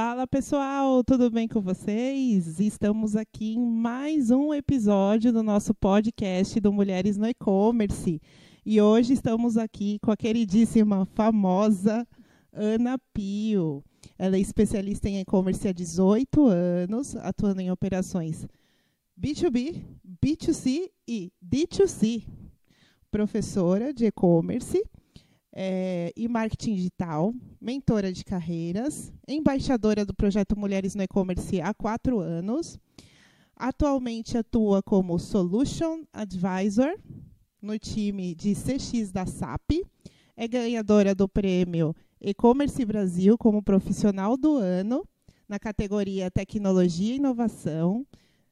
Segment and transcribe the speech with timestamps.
[0.00, 2.60] Fala pessoal, tudo bem com vocês?
[2.60, 8.22] Estamos aqui em mais um episódio do nosso podcast do Mulheres no E-Commerce.
[8.64, 12.06] E hoje estamos aqui com a queridíssima, famosa
[12.52, 13.82] Ana Pio.
[14.16, 18.46] Ela é especialista em e-commerce há 18 anos, atuando em operações
[19.20, 19.82] B2B,
[20.24, 22.22] B2C e D2C.
[23.10, 24.80] Professora de e-commerce
[25.52, 32.20] é, e marketing digital, mentora de carreiras, embaixadora do projeto Mulheres no E-Commerce há quatro
[32.20, 32.78] anos.
[33.56, 36.96] Atualmente atua como Solution Advisor
[37.60, 39.84] no time de CX da SAP.
[40.36, 45.04] É ganhadora do prêmio E-Commerce Brasil como profissional do ano
[45.48, 48.06] na categoria Tecnologia e Inovação,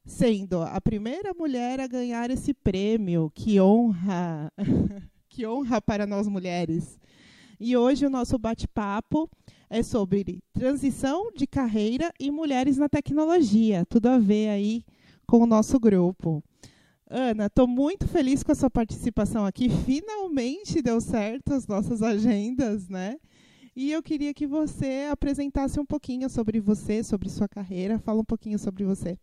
[0.05, 3.31] sendo a primeira mulher a ganhar esse prêmio.
[3.33, 4.51] Que honra!
[5.37, 6.99] que honra para nós mulheres.
[7.59, 9.29] E hoje o nosso bate-papo
[9.69, 13.85] é sobre transição de carreira e mulheres na tecnologia.
[13.85, 14.83] Tudo a ver aí
[15.27, 16.43] com o nosso grupo.
[17.07, 19.69] Ana, estou muito feliz com a sua participação aqui.
[19.69, 23.17] Finalmente deu certo as nossas agendas, né?
[23.75, 27.99] E eu queria que você apresentasse um pouquinho sobre você, sobre sua carreira.
[27.99, 29.19] Fala um pouquinho sobre você.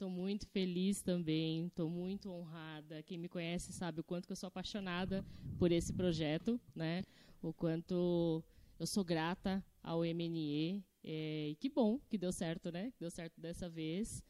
[0.00, 3.02] Estou muito feliz também, estou muito honrada.
[3.02, 5.22] Quem me conhece sabe o quanto que eu sou apaixonada
[5.58, 7.02] por esse projeto, né?
[7.42, 8.42] O quanto
[8.78, 10.82] eu sou grata ao MNE.
[11.04, 12.94] É, e que bom que deu certo, né?
[12.98, 14.24] Deu certo dessa vez.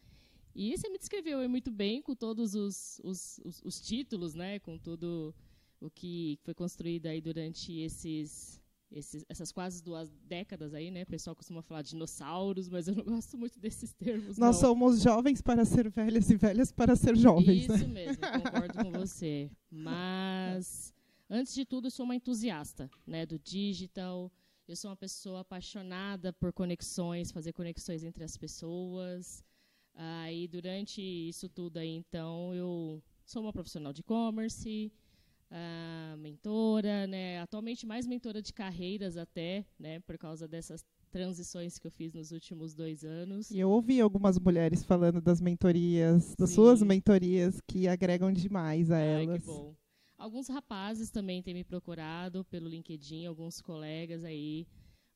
[0.56, 4.58] E você me descreveu muito bem com todos os, os, os, os títulos, né?
[4.58, 5.32] Com tudo
[5.80, 11.02] o que foi construído aí durante esses esses, essas quase duas décadas aí, né?
[11.02, 14.36] O pessoal costuma falar de dinossauros, mas eu não gosto muito desses termos.
[14.36, 14.60] Nós não.
[14.60, 17.64] somos jovens para ser velhas e velhas para ser jovens.
[17.64, 18.06] Isso né?
[18.06, 19.50] mesmo, concordo com você.
[19.70, 20.92] Mas,
[21.28, 24.30] antes de tudo, eu sou uma entusiasta né, do digital.
[24.66, 29.44] Eu sou uma pessoa apaixonada por conexões, fazer conexões entre as pessoas.
[29.94, 34.92] Aí, durante isso tudo aí, então, eu sou uma profissional de e-commerce,
[35.50, 37.40] uh, mentora, né?
[37.40, 40.00] Atualmente mais mentora de carreiras até, né?
[40.00, 43.50] Por causa dessas transições que eu fiz nos últimos dois anos.
[43.50, 46.54] E eu ouvi algumas mulheres falando das mentorias, das Sim.
[46.54, 49.40] suas mentorias, que agregam demais a Ai, elas.
[49.40, 49.74] Que bom.
[50.16, 54.66] Alguns rapazes também têm me procurado pelo LinkedIn, alguns colegas aí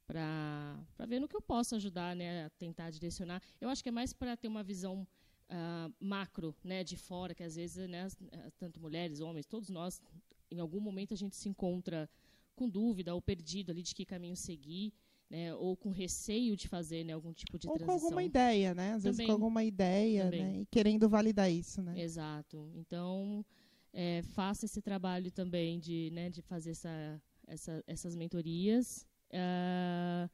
[0.06, 3.41] para ver no que eu posso ajudar, né, a tentar direcionar.
[3.61, 5.06] Eu acho que é mais para ter uma visão
[5.54, 10.03] uh, macro, né, de fora, que às vezes, né, eh, tanto mulheres, homens, todos nós,
[10.50, 12.10] em algum momento a gente se encontra
[12.56, 14.92] com dúvida ou perdido ali de que caminho seguir.
[15.31, 17.94] Né, ou com receio de fazer né, algum tipo de ou transição.
[17.94, 18.92] Ou com alguma ideia, né?
[18.92, 20.60] Às também, vezes com alguma ideia, né?
[20.60, 21.98] E querendo validar isso, né?
[21.98, 22.71] Exato.
[22.75, 23.44] Então,
[23.92, 29.06] é, faça esse trabalho também de, né, de fazer essa, essa, essas mentorias.
[29.31, 30.31] Uh,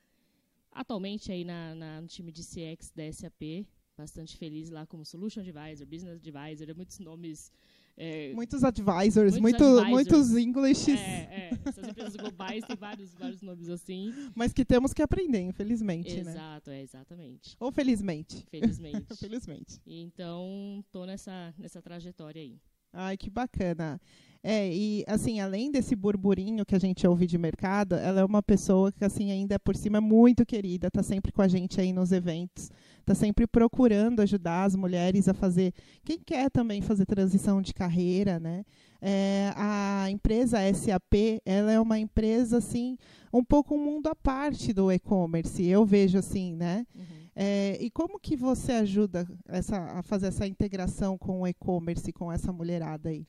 [0.72, 3.66] atualmente aí na, na, no time de CX da SAP,
[4.00, 7.52] bastante feliz lá como Solution Advisor, Business Advisor, é muitos nomes.
[7.96, 10.98] É, muitos advisors, muitos, muito, muitos Englishes.
[10.98, 14.12] É, é, essas empresas globais têm vários, vários nomes assim.
[14.34, 16.22] Mas que temos que aprender, infelizmente.
[16.22, 16.30] Né?
[16.30, 16.78] Exato, né?
[16.78, 17.56] é, exatamente.
[17.60, 18.46] Ou felizmente.
[18.50, 19.04] Felizmente.
[19.18, 19.82] felizmente.
[19.86, 22.58] Então, tô nessa, nessa trajetória aí.
[22.92, 24.00] Ai, que bacana.
[24.42, 28.42] É, e assim, além desse burburinho que a gente ouve de mercado, ela é uma
[28.42, 31.92] pessoa que assim ainda por cima é muito querida, está sempre com a gente aí
[31.92, 37.60] nos eventos, está sempre procurando ajudar as mulheres a fazer, quem quer também fazer transição
[37.60, 38.64] de carreira, né?
[39.02, 42.96] É, a empresa SAP, ela é uma empresa assim,
[43.30, 46.86] um pouco um mundo à parte do e-commerce, eu vejo assim, né?
[46.94, 47.04] Uhum.
[47.36, 52.32] É, e como que você ajuda essa, a fazer essa integração com o e-commerce, com
[52.32, 53.26] essa mulherada aí?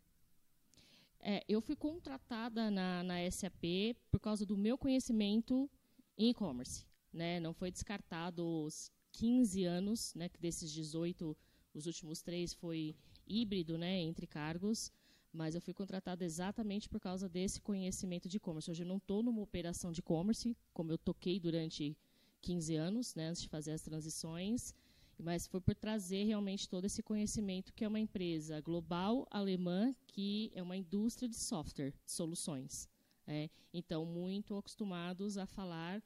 [1.24, 5.70] É, eu fui contratada na, na SAP por causa do meu conhecimento
[6.18, 6.86] em e-commerce.
[7.14, 7.40] Né?
[7.40, 11.38] Não foi descartado os 15 anos, né, que desses 18,
[11.74, 12.96] os últimos três foi
[13.28, 14.92] híbrido né, entre cargos,
[15.32, 18.72] mas eu fui contratada exatamente por causa desse conhecimento de e-commerce.
[18.72, 21.96] Hoje eu não estou numa operação de e-commerce, como eu toquei durante
[22.42, 24.74] 15 anos, né, antes de fazer as transições,
[25.22, 30.52] mas foi por trazer realmente todo esse conhecimento que é uma empresa global alemã que
[30.54, 32.90] é uma indústria de software, de soluções.
[33.28, 33.50] É.
[33.74, 36.04] Então, muito acostumados a falar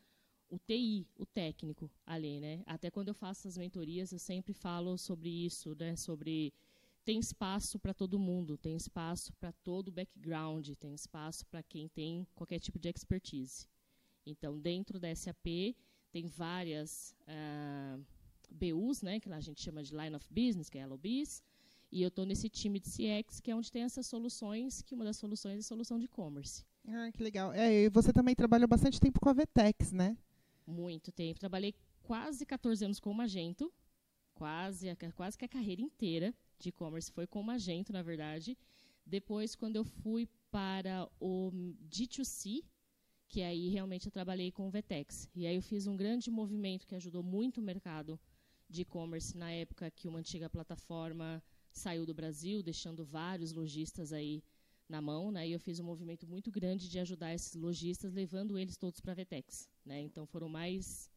[0.50, 2.62] o TI, o técnico ali, né?
[2.66, 5.96] Até quando eu faço as mentorias, eu sempre falo sobre isso, né?
[5.96, 6.54] Sobre
[7.04, 11.88] tem espaço para todo mundo, tem espaço para todo o background, tem espaço para quem
[11.88, 13.68] tem qualquer tipo de expertise.
[14.26, 15.76] Então, dentro da SAP,
[16.12, 18.04] tem várias uh,
[18.54, 21.44] BUs, né, que a gente chama de Line of Business, que é LOBs,
[21.92, 25.06] e eu estou nesse time de CX, que é onde tem essas soluções, que uma
[25.06, 26.66] das soluções é a solução de e-commerce.
[26.88, 27.54] Ah, que legal.
[27.54, 30.18] É, e você também trabalhou bastante tempo com a Vetex, né?
[30.68, 31.40] Muito tempo.
[31.40, 33.72] Trabalhei quase 14 anos como agento,
[34.34, 38.58] quase, quase que a carreira inteira de e-commerce foi como agento, na verdade.
[39.06, 41.52] Depois, quando eu fui para o
[41.90, 42.64] D2C,
[43.28, 45.30] que aí realmente eu trabalhei com o Vetex.
[45.36, 48.20] E aí eu fiz um grande movimento que ajudou muito o mercado
[48.70, 54.44] de e-commerce na época que uma antiga plataforma saiu do Brasil, deixando vários lojistas aí
[54.88, 55.48] na mão, né?
[55.48, 59.12] E eu fiz um movimento muito grande de ajudar esses lojistas, levando eles todos para
[59.12, 60.02] a Vetex, né?
[60.02, 61.10] Então foram mais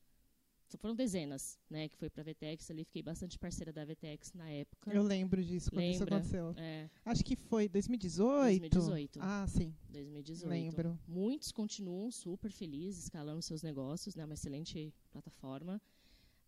[0.77, 4.50] foram dezenas, né, que foi para a Vetex, ali fiquei bastante parceira da Vetex na
[4.50, 4.93] época.
[4.93, 5.95] Eu lembro disso, quando Lembra?
[5.95, 6.55] isso aconteceu.
[6.59, 6.91] É.
[7.06, 8.69] Acho que foi 2018.
[8.69, 9.19] 2018.
[9.23, 9.75] Ah, sim.
[9.89, 10.50] 2018.
[10.50, 10.99] Lembro.
[11.06, 15.81] Muitos continuam super felizes, escalando seus negócios, né, uma excelente plataforma.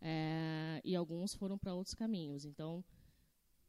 [0.00, 2.44] É, e alguns foram para outros caminhos.
[2.44, 2.82] Então,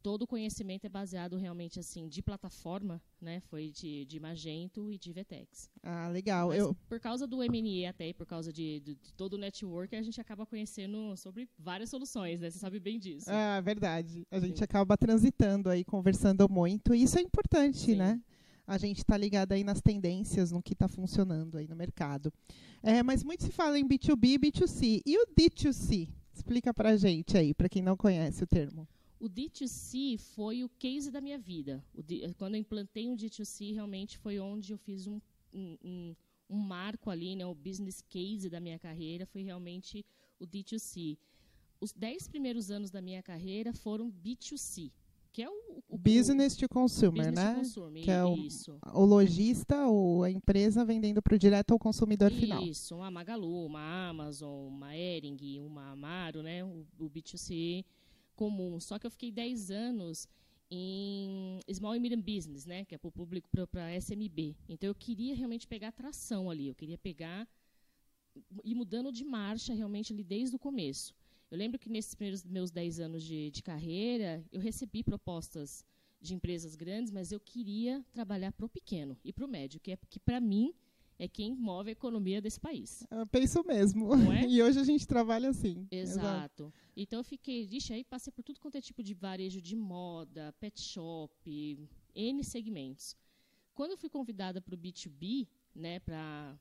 [0.02, 3.40] todo o conhecimento é baseado realmente assim de plataforma, né?
[3.40, 5.70] Foi de, de Magento e de Vtex.
[5.82, 6.48] Ah, legal.
[6.48, 6.74] Mas eu...
[6.88, 10.02] Por causa do MNE até e por causa de, de, de, todo o network, a
[10.02, 12.50] gente acaba conhecendo sobre várias soluções, né?
[12.50, 13.26] Você sabe bem disso.
[13.28, 14.26] Ah, verdade.
[14.30, 14.64] A gente Sim.
[14.64, 16.94] acaba transitando aí, conversando muito.
[16.94, 17.96] E isso é importante, Sim.
[17.96, 18.20] né?
[18.66, 22.32] A gente está ligado aí nas tendências, no que está funcionando aí no mercado.
[22.82, 25.02] É, mas muito se fala em B2B e B2C.
[25.04, 26.08] E o D2C?
[26.34, 28.88] Explica para gente aí, para quem não conhece o termo.
[29.20, 31.84] O D2C foi o case da minha vida.
[31.94, 35.20] D, quando eu implantei um D2C, realmente foi onde eu fiz um,
[35.52, 36.16] um, um,
[36.50, 40.04] um marco ali, né, o business case da minha carreira foi realmente
[40.40, 41.16] o D2C.
[41.80, 44.90] Os dez primeiros anos da minha carreira foram B2C,
[45.32, 47.54] que é o, o business to consumer, business né?
[47.54, 48.78] To consumer, que é o, isso.
[48.92, 52.62] o lojista ou a empresa vendendo para o direto ao consumidor isso, final.
[52.62, 56.62] Isso, uma Magalu, uma Amazon, uma Ering, uma Amaro, né?
[56.62, 57.84] O, o B2C
[58.34, 58.78] comum.
[58.80, 60.28] Só que eu fiquei 10 anos
[60.70, 64.56] em Small and Medium Business, né, que é para o público, para SMB.
[64.68, 66.68] Então, eu queria realmente pegar tração ali.
[66.68, 67.46] Eu queria pegar
[68.64, 71.14] e mudando de marcha realmente ali desde o começo.
[71.52, 75.84] Eu lembro que nesses primeiros meus 10 anos de, de carreira, eu recebi propostas
[76.18, 79.92] de empresas grandes, mas eu queria trabalhar para o pequeno e para o médio, que,
[79.92, 80.72] é, que para mim
[81.18, 83.06] é quem move a economia desse país.
[83.10, 84.14] Eu penso mesmo.
[84.32, 84.46] É?
[84.48, 85.86] E hoje a gente trabalha assim.
[85.90, 86.24] Exato.
[86.24, 86.74] Exato.
[86.96, 90.54] Então eu fiquei, vixe, aí passei por tudo quanto é tipo de varejo de moda,
[90.58, 93.14] pet shop, N segmentos.
[93.74, 96.56] Quando eu fui convidada para o B2B, né, para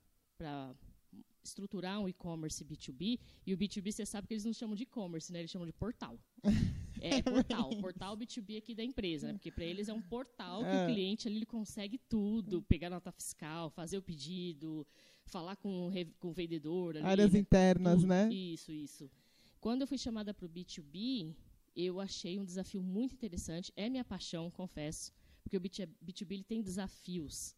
[1.44, 5.32] estruturar um e-commerce B2B, e o B2B você sabe que eles não chamam de e-commerce,
[5.32, 6.20] né, eles chamam de portal.
[7.04, 7.70] É, portal.
[7.78, 9.34] Portal B2B aqui da empresa, né?
[9.34, 10.84] Porque para eles é um portal que é.
[10.84, 14.86] o cliente ali ele consegue tudo, pegar nota fiscal, fazer o pedido,
[15.26, 16.98] falar com, com o vendedor.
[16.98, 17.40] Ali, Áreas né?
[17.40, 18.08] internas, tudo.
[18.08, 18.32] né?
[18.32, 19.10] Isso, isso.
[19.60, 21.34] Quando eu fui chamada para o B2B,
[21.76, 23.72] eu achei um desafio muito interessante.
[23.76, 25.12] É minha paixão, confesso,
[25.44, 27.56] porque o B2B ele tem desafios,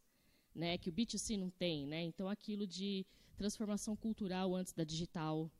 [0.55, 0.77] né?
[0.77, 2.01] Que o B2C não tem, né?
[2.03, 5.51] Então aquilo de transformação cultural antes da digital,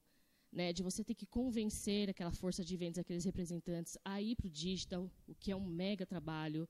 [0.52, 4.48] né, de você ter que convencer aquela força de vendas, aqueles representantes a ir para
[4.48, 6.68] o digital, o que é um mega trabalho.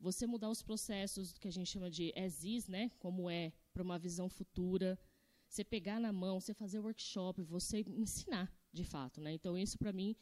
[0.00, 3.82] Você mudar os processos que a gente chama de as is, né, como é, para
[3.82, 4.98] uma visão futura.
[5.48, 9.20] Você pegar na mão, você fazer workshop, você ensinar, de fato.
[9.20, 9.32] Né?
[9.32, 10.16] Então, isso, para mim,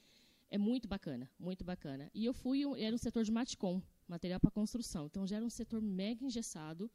[0.50, 2.10] é muito bacana, muito bacana.
[2.14, 5.06] E eu fui, era um setor de matcom, material para construção.
[5.06, 6.90] Então, já era um setor mega engessado,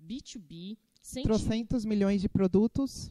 [0.00, 0.78] B2B.
[1.22, 3.10] Trocentos milhões de produtos.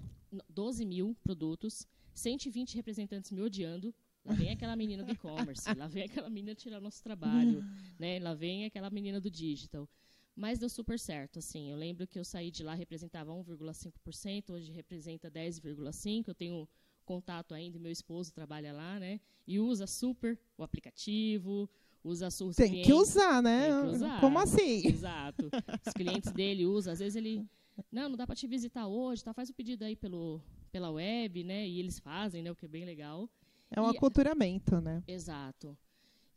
[0.50, 1.86] 12 mil produtos.
[2.14, 3.94] 120 representantes me odiando.
[4.24, 7.64] Lá vem aquela menina do e-commerce, lá vem aquela menina tirar nosso trabalho,
[7.98, 8.20] né?
[8.20, 9.90] Lá vem aquela menina do digital.
[10.36, 11.72] Mas deu super certo, assim.
[11.72, 16.28] Eu lembro que eu saí de lá representava 1,5%, hoje representa 10,5%.
[16.28, 16.70] Eu tenho
[17.04, 19.20] contato ainda, meu esposo trabalha lá, né?
[19.46, 21.70] E usa super o aplicativo,
[22.04, 23.68] usa Tem que usar, né?
[23.68, 24.22] Que usar.
[24.22, 24.88] Como assim?
[24.88, 25.50] Exato.
[25.86, 27.46] Os clientes dele usam, às vezes ele
[27.92, 29.34] não, não dá para te visitar hoje, tá?
[29.34, 31.68] Faz o pedido aí pelo pela web, né?
[31.68, 32.52] E eles fazem, né?
[32.52, 33.30] O que é bem legal.
[33.70, 35.04] É um e, aculturamento, né?
[35.08, 35.78] Exato.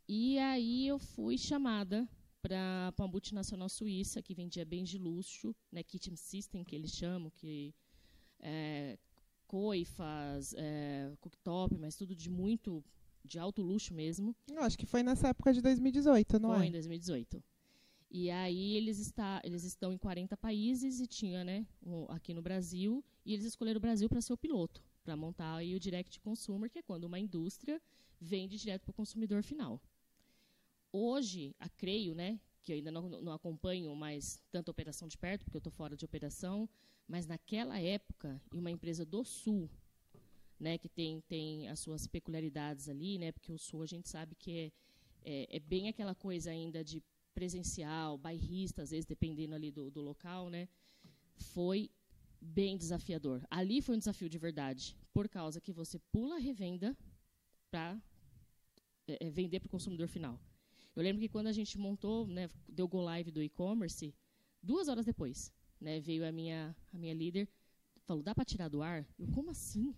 [0.07, 2.07] E aí eu fui chamada
[2.41, 5.83] para uma multinacional suíça que vendia bens de luxo, né?
[5.83, 7.73] Kitchen System, que eles chamam, que
[8.39, 8.97] é,
[9.47, 12.83] coifas, é, cooktop, mas tudo de muito
[13.23, 14.35] de alto luxo mesmo.
[14.47, 16.59] Eu acho que foi nessa época de 2018, não foi é?
[16.59, 17.43] Foi em 2018.
[18.17, 21.67] E aí eles, está, eles estão em 40 países e tinha, né,
[22.07, 25.75] aqui no Brasil, e eles escolheram o Brasil para ser o piloto, para montar aí
[25.75, 27.81] o direct consumer, que é quando uma indústria
[28.17, 29.81] vende direto para o consumidor final.
[30.93, 35.43] Hoje, a Creio, né, que eu ainda não, não acompanho mais tanta operação de perto,
[35.43, 36.69] porque eu estou fora de operação,
[37.05, 39.69] mas naquela época, em uma empresa do Sul,
[40.57, 44.35] né, que tem, tem as suas peculiaridades ali, né, porque o Sul a gente sabe
[44.35, 44.71] que é,
[45.25, 47.03] é, é bem aquela coisa ainda de
[47.35, 50.67] presencial, bairrista, às vezes, dependendo ali do, do local, né?
[51.53, 51.91] Foi
[52.41, 53.45] bem desafiador.
[53.51, 56.97] Ali foi um desafio de verdade, por causa que você pula a revenda
[57.69, 58.01] para
[59.07, 60.39] é, é, vender para o consumidor final.
[60.95, 64.15] Eu lembro que quando a gente montou, né, deu go live do e-commerce,
[64.63, 67.49] duas horas depois, né, veio a minha, a minha líder,
[68.05, 69.05] falou, dá para tirar do ar?
[69.19, 69.93] Eu, como assim?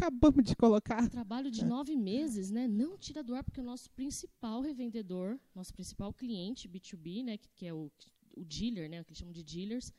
[0.00, 1.06] Acabamos de colocar.
[1.10, 2.66] Trabalho de nove meses, né?
[2.66, 7.50] Não tira do ar, porque o nosso principal revendedor, nosso principal cliente, B2B, né, que,
[7.50, 7.90] que é o,
[8.34, 9.92] o dealer, né, que eles chamam de dealers,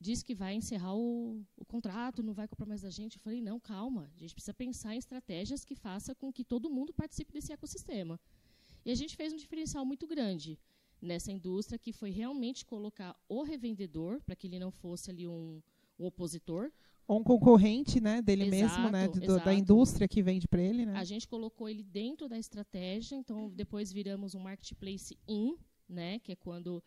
[0.00, 3.16] diz que vai encerrar o, o, contrato, não vai comprar mais da gente.
[3.16, 6.70] Eu falei, não, calma, a gente precisa pensar em estratégias que façam com que todo
[6.70, 8.20] mundo participe desse ecossistema.
[8.84, 10.56] E a gente fez um diferencial muito grande
[11.02, 15.60] nessa indústria, que foi realmente colocar o revendedor, para que ele não fosse ali um,
[15.98, 16.70] um opositor.
[17.08, 20.84] Um concorrente né, dele Exato, mesmo, né, do, da indústria que vende para ele.
[20.84, 20.94] Né?
[20.96, 25.56] A gente colocou ele dentro da estratégia, então depois viramos um marketplace in,
[25.88, 26.82] né, que é quando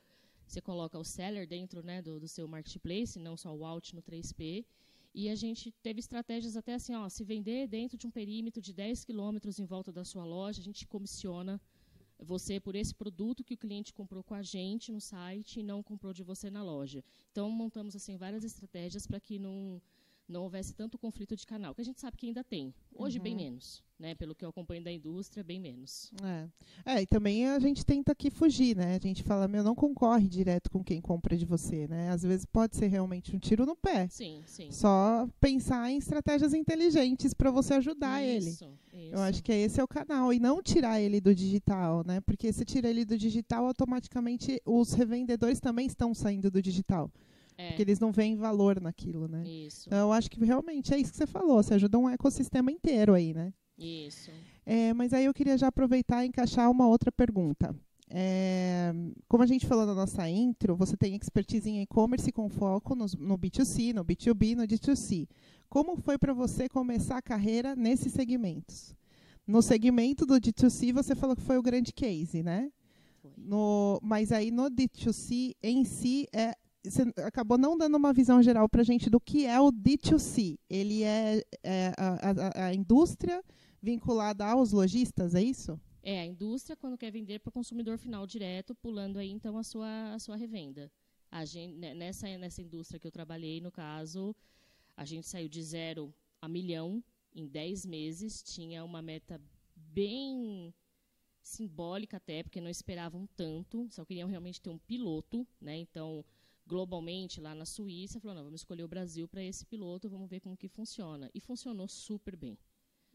[0.46, 4.02] você coloca o seller dentro né, do, do seu marketplace, não só o out no
[4.02, 4.66] 3P.
[5.14, 8.74] E a gente teve estratégias até assim, ó, se vender dentro de um perímetro de
[8.74, 11.62] 10 quilômetros em volta da sua loja, a gente comissiona
[12.20, 15.82] você por esse produto que o cliente comprou com a gente no site e não
[15.82, 17.04] comprou de você na loja.
[17.32, 19.82] Então montamos assim várias estratégias para que não
[20.30, 22.74] não houvesse tanto conflito de canal, que a gente sabe que ainda tem.
[22.96, 23.24] Hoje, uhum.
[23.24, 23.84] bem menos.
[23.98, 24.16] Né?
[24.16, 26.10] Pelo que eu acompanho da indústria, bem menos.
[26.24, 26.96] É.
[26.96, 28.96] é, e também a gente tenta aqui fugir, né?
[28.96, 32.10] A gente fala, meu, não concorre direto com quem compra de você, né?
[32.10, 34.08] Às vezes pode ser realmente um tiro no pé.
[34.08, 34.72] Sim, sim.
[34.72, 39.06] Só pensar em estratégias inteligentes para você ajudar isso, ele.
[39.06, 39.16] Isso.
[39.16, 40.32] Eu acho que esse é o canal.
[40.32, 42.22] E não tirar ele do digital, né?
[42.22, 47.12] Porque se tira ele do digital, automaticamente os revendedores também estão saindo do digital.
[47.60, 47.68] É.
[47.68, 49.44] Porque eles não veem valor naquilo, né?
[49.46, 49.90] Isso.
[49.90, 51.62] Então, eu acho que realmente é isso que você falou.
[51.62, 53.54] Você ajuda um ecossistema inteiro aí, né?
[53.78, 54.32] Isso.
[54.66, 57.76] É, mas aí eu queria já aproveitar e encaixar uma outra pergunta.
[58.10, 58.94] É,
[59.28, 63.06] como a gente falou na nossa intro, você tem expertise em e-commerce com foco no,
[63.20, 65.28] no B2C, no B2B, no D2C.
[65.68, 68.96] Como foi para você começar a carreira nesses segmentos?
[69.46, 72.72] No segmento do D2C, você falou que foi o grande case, né?
[73.38, 78.70] No, mas aí no D2C em si é você acabou não dando uma visão geral
[78.70, 80.58] para a gente do que é o D2C.
[80.70, 83.44] Ele é, é a, a, a, indústria
[83.82, 85.80] vinculada aos lojistas, é isso?
[86.02, 89.64] É, a indústria quando quer vender para o consumidor final direto, pulando aí então a
[89.64, 90.92] sua, a sua revenda.
[91.30, 94.36] A gente, nessa, nessa indústria que eu trabalhei, no caso,
[94.96, 97.04] a gente saiu de zero a milhão
[97.36, 99.40] em 10 meses, tinha uma meta
[99.76, 100.74] bem
[101.42, 105.78] simbólica até, porque não esperavam tanto, só queriam realmente ter um piloto, né?
[105.78, 106.24] Então,
[106.70, 110.40] globalmente lá na Suíça, falou, não, vamos escolher o Brasil para esse piloto, vamos ver
[110.40, 111.30] como que funciona.
[111.34, 112.56] E funcionou super bem.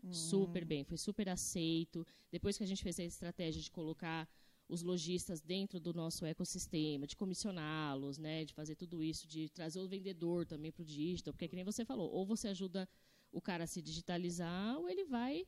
[0.03, 0.13] Hum.
[0.13, 2.05] Super bem, foi super aceito.
[2.33, 4.29] Depois que a gente fez a estratégia de colocar
[4.69, 9.81] os lojistas dentro do nosso ecossistema, de comissioná-los, né, de fazer tudo isso, de trazer
[9.81, 12.89] o vendedor também para o digital, porque que nem você falou, ou você ajuda
[13.31, 15.47] o cara a se digitalizar, ou ele vai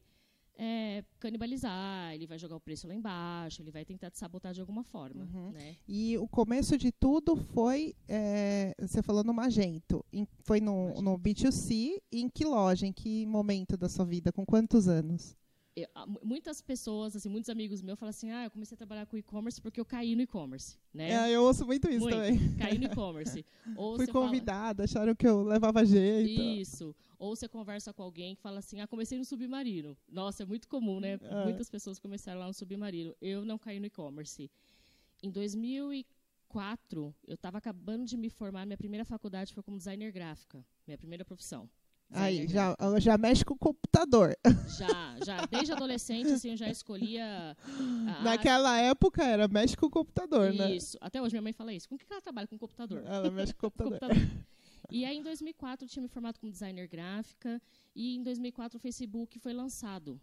[0.58, 4.60] é, canibalizar, ele vai jogar o preço lá embaixo, ele vai tentar te sabotar de
[4.60, 5.28] alguma forma.
[5.32, 5.50] Uhum.
[5.52, 5.76] Né?
[5.86, 11.18] E o começo de tudo foi, é, você falou no Magento, em, foi no, no
[11.18, 15.36] B2C, em que loja, em que momento da sua vida, com quantos anos?
[15.76, 15.86] Eu,
[16.24, 19.60] muitas pessoas, assim, muitos amigos meus falam assim, ah, eu comecei a trabalhar com e-commerce
[19.60, 21.10] porque eu caí no e-commerce, né?
[21.10, 22.16] É, eu ouço muito isso muito.
[22.16, 22.56] também.
[22.56, 23.44] Caí no e-commerce.
[23.96, 25.02] Fui convidada, fala...
[25.02, 26.40] acharam que eu levava jeito.
[26.40, 26.96] Isso.
[27.18, 29.96] Ou você conversa com alguém que fala assim, ah, comecei no submarino.
[30.08, 31.18] Nossa, é muito comum, né?
[31.20, 31.44] É.
[31.44, 33.14] Muitas pessoas começaram lá no submarino.
[33.20, 34.50] Eu não caí no e-commerce.
[35.22, 40.64] Em 2004, eu estava acabando de me formar, minha primeira faculdade foi como designer gráfica,
[40.86, 41.68] minha primeira profissão.
[42.10, 44.36] Aí, já, já mexe com o computador.
[44.78, 45.46] Já, já.
[45.46, 47.56] Desde adolescente, assim, eu já escolhia.
[48.22, 50.58] Naquela época era mexe com o computador, isso.
[50.58, 50.74] né?
[50.74, 50.98] Isso.
[51.00, 51.88] Até hoje minha mãe fala isso.
[51.88, 52.46] Com que ela trabalha?
[52.46, 53.02] Com computador.
[53.04, 54.08] Ela mexe com o computador.
[54.08, 54.46] computador.
[54.90, 57.60] E aí, em 2004, eu tinha me formado como designer gráfica.
[57.94, 60.20] E em 2004, o Facebook foi lançado.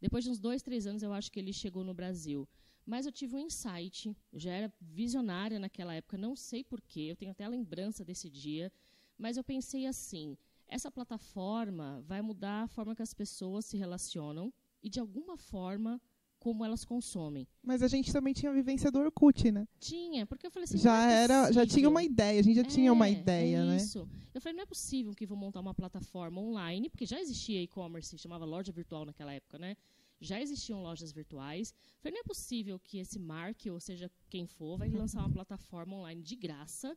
[0.00, 2.48] Depois de uns dois, três anos, eu acho que ele chegou no Brasil.
[2.86, 4.16] Mas eu tive um insight.
[4.32, 7.08] Eu já era visionária naquela época, não sei porquê.
[7.10, 8.70] Eu tenho até a lembrança desse dia.
[9.18, 10.36] Mas eu pensei assim
[10.68, 14.52] essa plataforma vai mudar a forma que as pessoas se relacionam
[14.82, 16.00] e, de alguma forma,
[16.44, 17.48] como elas consomem.
[17.62, 19.66] Mas a gente também tinha a vivência do Orkut, né?
[19.80, 22.62] Tinha, porque eu falei assim, já é era, já tinha uma ideia, a gente já
[22.62, 23.76] é, tinha uma ideia, é né?
[23.76, 24.06] Isso.
[24.34, 28.18] Eu falei, não é possível que vou montar uma plataforma online, porque já existia e-commerce,
[28.18, 29.74] chamava loja virtual naquela época, né?
[30.20, 31.72] Já existiam lojas virtuais.
[31.96, 35.30] Eu falei, não é possível que esse Mark, ou seja, quem for, vai lançar uma
[35.30, 36.94] plataforma online de graça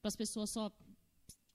[0.00, 0.72] para as pessoas só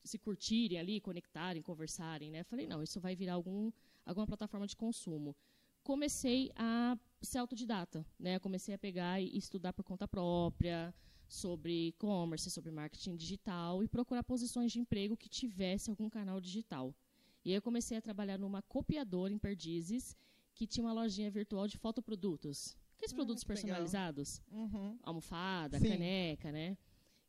[0.03, 2.43] se curtirem ali, conectarem, conversarem, né?
[2.43, 3.71] Falei, não, isso vai virar algum,
[4.05, 5.35] alguma plataforma de consumo.
[5.81, 8.39] Comecei a ser autodidata, né?
[8.39, 10.93] Comecei a pegar e estudar por conta própria
[11.27, 16.93] sobre e-commerce, sobre marketing digital e procurar posições de emprego que tivesse algum canal digital.
[17.43, 20.15] E aí eu comecei a trabalhar numa copiadora em Perdizes,
[20.53, 22.77] que tinha uma lojinha virtual de fotoprodutos.
[22.95, 24.97] Aqueles Ah, produtos personalizados, Uhum.
[25.03, 25.89] almofada, Sim.
[25.89, 26.77] caneca, né?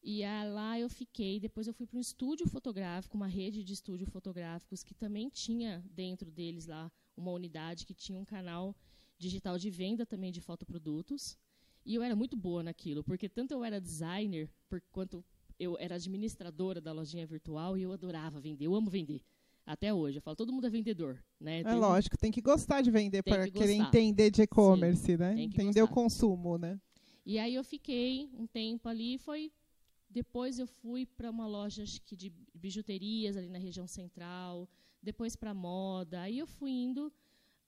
[0.06, 3.73] E ah, lá eu fiquei, depois eu fui para um estúdio fotográfico, uma rede de
[3.73, 8.76] estúdios fotográficos que também tinha dentro deles lá uma unidade que tinha um canal
[9.18, 11.38] digital de venda também de fotoprodutos.
[11.87, 15.25] E eu era muito boa naquilo, porque tanto eu era designer, por quanto
[15.58, 19.23] eu era administradora da lojinha virtual e eu adorava vender, eu amo vender.
[19.64, 21.61] Até hoje, eu falo, todo mundo é vendedor, né?
[21.61, 23.88] É Tem- lógico, tem que gostar de vender para que querer gostar.
[23.88, 25.40] entender de e-commerce, né?
[25.40, 25.94] Entender o gostar.
[25.94, 26.78] consumo, né?
[27.25, 29.50] E aí eu fiquei um tempo ali, foi
[30.14, 34.68] depois eu fui para uma loja que de bijuterias ali na região central,
[35.02, 36.21] depois para moda.
[36.23, 37.12] Aí eu fui indo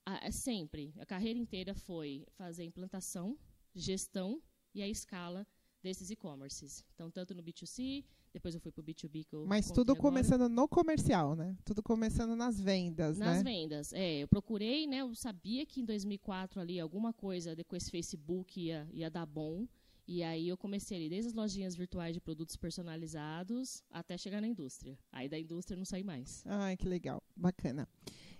[0.05, 3.37] a- a- sempre, a carreira inteira foi fazer implantação,
[3.75, 4.41] gestão
[4.73, 5.45] e a escala
[5.83, 6.83] desses e-commerces.
[6.93, 10.01] Então tanto no B2C, depois eu fui para o B2B que eu Mas tudo agora.
[10.01, 11.55] começando no comercial, né?
[11.65, 13.43] Tudo começando nas vendas, Nas né?
[13.43, 14.19] vendas, é.
[14.23, 14.97] Eu procurei, né?
[15.01, 19.67] Eu sabia que em 2004 ali alguma coisa com esse Facebook ia, ia dar bom.
[20.07, 24.47] E aí eu comecei ali, desde as lojinhas virtuais de produtos personalizados até chegar na
[24.47, 24.97] indústria.
[25.11, 26.43] Aí da indústria eu não saí mais.
[26.45, 27.85] Ai, que legal, bacana.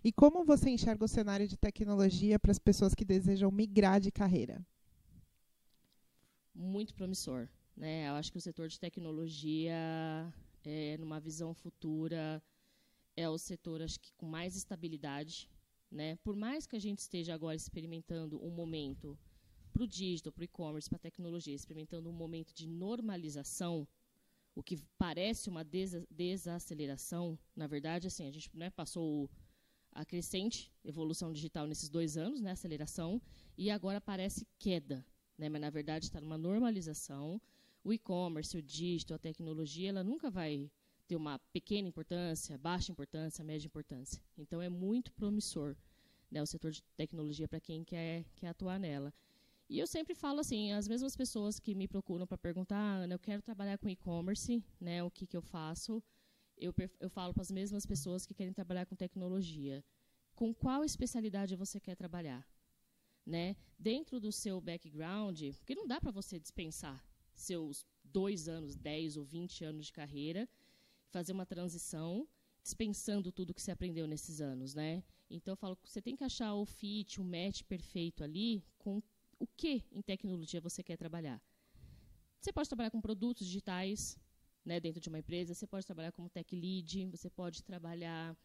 [0.01, 4.09] E como você enxerga o cenário de tecnologia para as pessoas que desejam migrar de
[4.12, 4.65] carreira?
[6.55, 8.07] Muito promissor, né?
[8.07, 9.75] Eu acho que o setor de tecnologia,
[10.63, 12.41] é, numa visão futura,
[13.17, 15.50] é o setor acho que com mais estabilidade,
[15.91, 16.15] né?
[16.24, 19.19] Por mais que a gente esteja agora experimentando um momento
[19.77, 23.88] para o digital, para o e-commerce, para a tecnologia, experimentando um momento de normalização,
[24.56, 29.30] o que parece uma desa desaceleração, na verdade, assim, a gente né, passou
[29.91, 33.21] a crescente evolução digital nesses dois anos, né, aceleração,
[33.56, 35.06] e agora parece queda,
[35.38, 37.39] né, mas na verdade está numa normalização.
[37.84, 40.71] O e-commerce, o digital, a tecnologia, ela nunca vai
[41.08, 44.19] ter uma pequena importância, baixa importância, média importância.
[44.36, 45.75] Então é muito promissor
[46.32, 49.13] né, o setor de tecnologia para quem quer, quer atuar nela.
[49.69, 53.19] E eu sempre falo assim, as mesmas pessoas que me procuram para perguntar, Ana, eu
[53.19, 56.01] quero trabalhar com e-commerce, né, o que, que eu faço,
[56.58, 59.84] eu, eu falo para as mesmas pessoas que querem trabalhar com tecnologia.
[60.34, 62.47] Com qual especialidade você quer trabalhar?
[63.25, 63.56] Né?
[63.77, 69.25] Dentro do seu background, porque não dá para você dispensar seus dois anos, 10 ou
[69.25, 70.47] 20 anos de carreira,
[71.10, 72.27] fazer uma transição,
[72.63, 75.03] dispensando tudo que você aprendeu nesses anos, né?
[75.30, 79.01] Então eu falo você tem que achar o fit, o match perfeito ali com
[79.39, 81.41] o que em tecnologia você quer trabalhar.
[82.39, 84.17] Você pode trabalhar com produtos digitais,
[84.63, 85.54] né, dentro de uma empresa.
[85.54, 87.08] Você pode trabalhar como tech lead.
[87.08, 88.36] Você pode trabalhar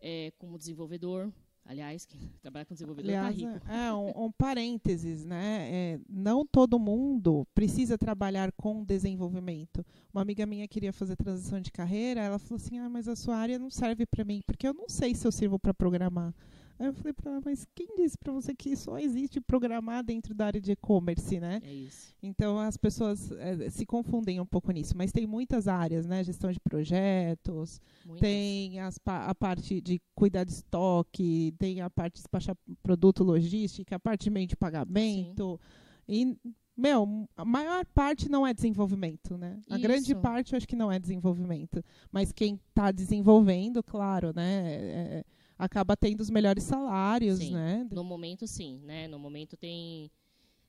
[0.00, 1.32] eh, como desenvolvedor.
[1.64, 3.70] Aliás, quem trabalha com desenvolvedor está rico.
[3.70, 5.68] é um, um parênteses, né?
[5.70, 9.84] É, não todo mundo precisa trabalhar com desenvolvimento.
[10.12, 13.36] Uma amiga minha queria fazer transição de carreira, ela falou assim: "Ah, mas a sua
[13.36, 16.34] área não serve para mim, porque eu não sei se eu sirvo para programar".
[16.82, 20.34] Aí eu falei para ela: "Mas quem disse para você que só existe programar dentro
[20.34, 22.12] da área de e-commerce, né?" É isso.
[22.20, 26.24] Então as pessoas eh, se confundem um pouco nisso, mas tem muitas áreas, né?
[26.24, 28.20] Gestão de projetos, Muitas.
[28.20, 33.94] tem as a parte de cuidar de estoque, tem a parte de despachar produto logística,
[33.94, 35.60] a parte de meio de pagamento.
[36.08, 36.36] E,
[36.76, 39.60] meu, a maior parte não é desenvolvimento, né?
[39.70, 40.20] A grande Isso.
[40.20, 41.84] parte eu acho que não é desenvolvimento.
[42.10, 44.72] Mas quem está desenvolvendo, claro, né?
[44.72, 45.24] é,
[45.64, 47.52] acaba tendo os melhores salários, Sim.
[47.52, 47.88] né?
[47.90, 48.80] No momento, sim.
[48.84, 49.06] Né?
[49.06, 50.10] No momento tem,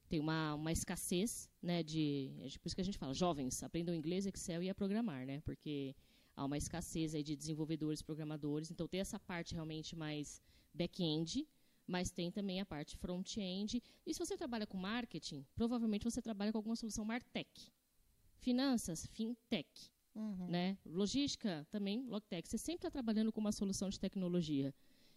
[0.08, 2.32] tem uma, uma escassez né, de.
[2.42, 5.42] é Por isso que a gente fala, jovens, aprendam inglês, Excel e a programar, né?
[5.42, 5.96] Porque
[6.36, 8.70] há uma escassez aí de desenvolvedores, programadores.
[8.70, 10.40] Então tem essa parte realmente mais
[10.72, 11.48] back-end,
[11.88, 13.82] mas tem também a parte front-end.
[14.06, 17.72] E se você trabalha com marketing, provavelmente você trabalha com alguma solução Martech.
[18.38, 19.92] Finanças, fintech.
[20.16, 20.48] Uhum.
[20.48, 20.78] né?
[20.86, 22.48] Logística também, Logtech.
[22.48, 24.74] Você sempre está trabalhando com uma solução de tecnologia.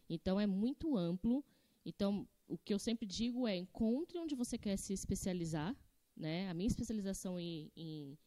[0.09, 1.45] Então é muito amplo.
[1.85, 5.77] Então o que eu sempre digo é encontre onde você quer se especializar,
[6.17, 6.49] né?
[6.49, 8.19] A minha especialização em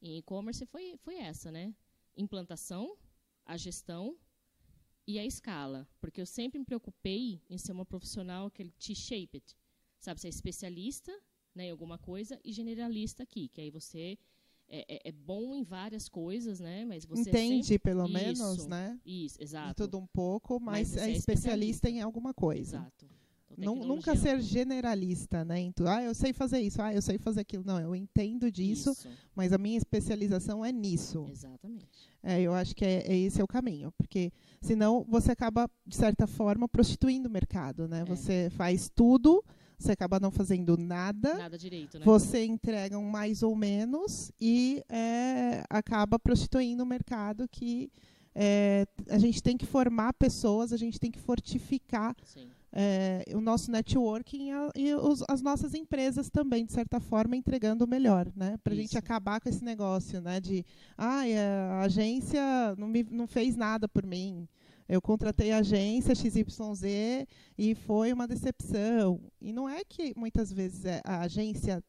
[0.00, 1.74] e-commerce foi foi essa, né?
[2.16, 2.96] Implantação,
[3.44, 4.16] a gestão
[5.06, 9.56] e a escala, porque eu sempre me preocupei em ser uma profissional que T-shaped,
[9.98, 10.20] sabe?
[10.20, 11.12] Você é especialista,
[11.54, 14.16] né, em alguma coisa e generalista aqui, que aí você
[14.72, 16.84] é, é- é bom em várias coisas, né?
[16.84, 17.78] Mas você é Entende, sempre...
[17.92, 18.12] pelo Isso.
[18.12, 18.98] menos, né?
[19.04, 19.74] Isso, De exato.
[19.84, 21.90] tudo um pouco, mas, Mas é é especialista especialista.
[21.90, 22.78] em alguma coisa.
[22.78, 23.06] Exato.
[23.58, 25.60] Então, nunca ser generalista, né?
[25.60, 27.62] Em tu- ah, eu sei fazer isso, ah, eu sei fazer aquilo.
[27.64, 31.26] Não, eu entendo disso, Isso, mas a minha especialização é nisso.
[31.30, 31.86] exatamente.
[32.22, 34.32] É, eu acho que é, é esse é o caminho, porque
[34.62, 38.00] senão você acaba, de certa forma, prostituindo o mercado, né?
[38.00, 38.04] É.
[38.06, 39.44] Você faz tudo,
[39.78, 42.04] você acaba não fazendo nada, Nada direito, né?
[42.04, 47.90] você entrega um mais ou menos e é, acaba prostituindo o mercado que
[48.34, 52.16] é, a gente tem que formar pessoas, a gente tem que fortificar
[52.72, 57.84] é, o nosso networking a, e os, as nossas empresas também, de certa forma, entregando
[57.84, 58.56] o melhor, né?
[58.64, 60.40] Para a gente acabar com esse negócio, né?
[60.40, 60.64] De,
[60.96, 61.22] ah,
[61.72, 62.42] a agência
[62.78, 64.48] não, me, não fez nada por mim.
[64.88, 69.20] Eu contratei a agência XYZ e foi uma decepção.
[69.40, 71.82] E não é que muitas vezes é, a agência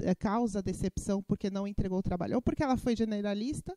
[0.00, 3.76] é, causa decepção porque não entregou o trabalho, ou porque ela foi generalista,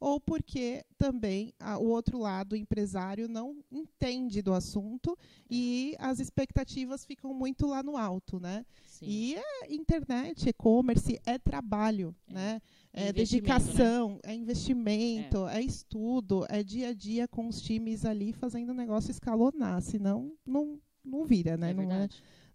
[0.00, 5.16] ou porque também a, o outro lado, o empresário, não entende do assunto
[5.48, 8.66] e as expectativas ficam muito lá no alto, né?
[8.84, 9.06] Sim.
[9.06, 12.32] E é internet, e-commerce é trabalho, é.
[12.32, 12.62] né?
[12.94, 14.18] É, é dedicação, né?
[14.24, 15.58] é investimento, é.
[15.58, 15.62] é.
[15.62, 20.78] estudo, é dia a dia com os times ali fazendo o negócio escalonar, senão não,
[21.02, 21.70] não vira, né?
[21.70, 22.08] É não, é,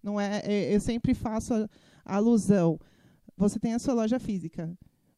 [0.04, 1.70] não é, é, eu sempre faço a,
[2.06, 2.80] a alusão.
[3.36, 4.72] Você tem a sua loja física,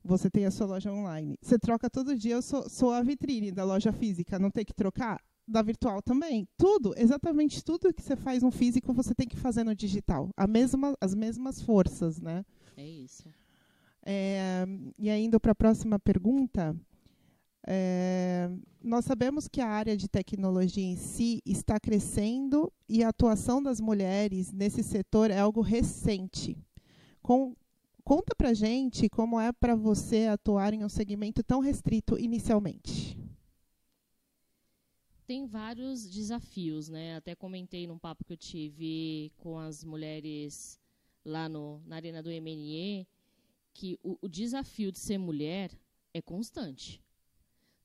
[0.04, 1.38] você tem a sua loja online.
[1.42, 4.74] Você troca todo dia, eu sou, sou a vitrine da loja física, não tem que
[4.74, 5.22] trocar?
[5.46, 6.48] Da virtual também.
[6.58, 10.30] Tudo, exatamente tudo que você faz no físico, você tem que fazer no digital.
[10.38, 12.46] A mesma, as mesmas forças, né?
[12.78, 13.28] É isso.
[14.12, 14.66] É,
[14.98, 16.76] e ainda para a próxima pergunta,
[17.68, 18.50] é,
[18.82, 23.80] nós sabemos que a área de tecnologia em si está crescendo e a atuação das
[23.80, 26.58] mulheres nesse setor é algo recente.
[27.22, 27.56] Com,
[28.04, 33.16] conta para gente como é para você atuar em um segmento tão restrito inicialmente.
[35.28, 37.18] Tem vários desafios, né?
[37.18, 40.80] Até comentei num papo que eu tive com as mulheres
[41.24, 43.08] lá no, na arena do MNE
[43.80, 45.72] que o, o desafio de ser mulher
[46.14, 47.02] é constante.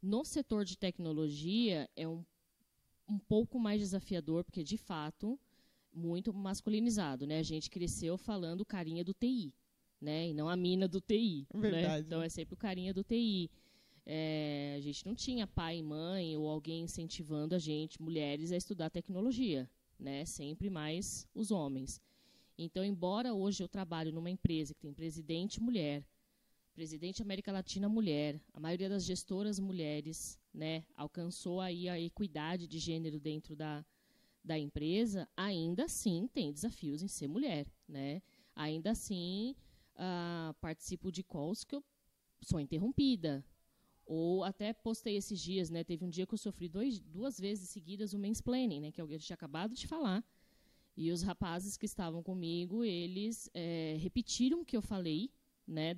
[0.03, 2.25] No setor de tecnologia é um,
[3.09, 5.39] um pouco mais desafiador, porque de fato
[5.93, 7.39] muito masculinizado, né?
[7.39, 9.55] A gente cresceu falando carinha do TI,
[10.01, 10.31] né?
[10.31, 11.83] E não a mina do TI, né?
[12.01, 13.49] Então é sempre o carinha do TI.
[14.05, 18.57] É, a gente não tinha pai e mãe ou alguém incentivando a gente, mulheres, a
[18.57, 20.25] estudar tecnologia, né?
[20.25, 22.03] Sempre mais os homens.
[22.57, 26.05] Então, embora hoje eu trabalhe numa empresa que tem presidente mulher,
[26.73, 32.79] presidente América Latina mulher, a maioria das gestoras mulheres, né, alcançou aí a equidade de
[32.79, 33.85] gênero dentro da,
[34.45, 38.23] da empresa, ainda assim tem desafios em ser mulher, né?
[38.55, 39.57] Ainda assim
[39.97, 41.83] uh, participo de calls que eu
[42.41, 43.45] sou interrompida,
[44.07, 45.83] ou até postei esses dias, né?
[45.83, 48.93] Teve um dia que eu sofri dois, duas vezes seguidas o mansplaining, né?
[48.93, 50.23] Que eu tinha acabado de falar.
[50.97, 55.31] E os rapazes que estavam comigo, eles é, repetiram o que eu falei,
[55.67, 55.97] né?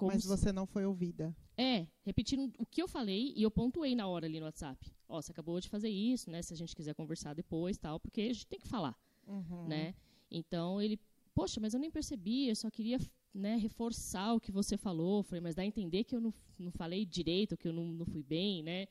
[0.00, 1.36] Mas você não foi ouvida.
[1.56, 4.92] É, repetiram o que eu falei e eu pontuei na hora ali no WhatsApp.
[5.08, 6.42] Ó, você acabou de fazer isso, né?
[6.42, 9.68] Se a gente quiser conversar depois, tal, porque a gente tem que falar, uhum.
[9.68, 9.94] né?
[10.30, 10.98] Então ele,
[11.34, 12.98] poxa, mas eu nem percebi, eu só queria
[13.34, 15.22] né, reforçar o que você falou.
[15.22, 18.06] Falei, mas dá a entender que eu não, não falei direito, que eu não, não
[18.06, 18.86] fui bem, né?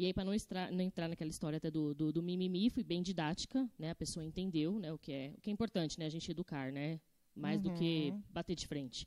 [0.00, 0.32] E aí, para não,
[0.72, 3.90] não, entrar naquela história até do, do, do, mimimi, fui bem didática, né?
[3.90, 4.90] A pessoa entendeu, né?
[4.90, 6.06] O que é, o que é importante, né?
[6.06, 6.98] A gente educar, né?
[7.36, 7.64] Mais uhum.
[7.64, 8.22] do que uhum.
[8.30, 9.06] bater de frente.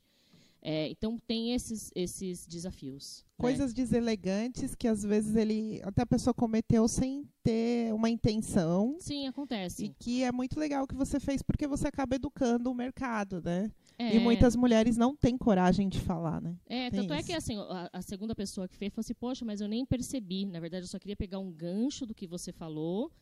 [0.62, 3.24] É, então tem esses, esses desafios.
[3.26, 3.34] Né?
[3.38, 3.74] Coisas né?
[3.74, 8.96] deselegantes que às vezes ele até a pessoa cometeu sem ter uma intenção.
[9.00, 9.86] Sim, acontece.
[9.86, 13.68] E que é muito legal que você fez porque você acaba educando o mercado, né?
[13.98, 14.16] É.
[14.16, 16.56] E muitas mulheres não têm coragem de falar, né?
[16.66, 17.24] É, Tem tanto é isso.
[17.24, 19.86] é que assim, a, a, segunda pessoa que fez falou assim, poxa, mas eu nem
[19.86, 20.44] percebi.
[20.46, 23.12] Na verdade, eu só queria pegar um gancho do que você falou